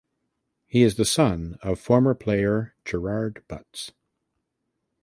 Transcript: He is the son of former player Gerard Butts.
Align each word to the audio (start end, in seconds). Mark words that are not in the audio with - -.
He 0.65 0.81
is 0.81 0.95
the 0.95 1.05
son 1.05 1.59
of 1.61 1.79
former 1.79 2.15
player 2.15 2.73
Gerard 2.85 3.43
Butts. 3.47 3.91